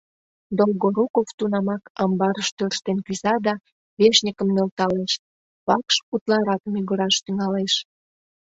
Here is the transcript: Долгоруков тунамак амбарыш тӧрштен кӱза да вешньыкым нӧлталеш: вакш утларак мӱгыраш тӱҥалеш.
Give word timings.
Долгоруков 0.57 1.27
тунамак 1.37 1.83
амбарыш 2.03 2.49
тӧрштен 2.57 2.97
кӱза 3.05 3.35
да 3.45 3.53
вешньыкым 3.99 4.49
нӧлталеш: 4.55 5.13
вакш 5.67 5.95
утларак 6.13 6.61
мӱгыраш 6.73 7.15
тӱҥалеш. 7.23 7.73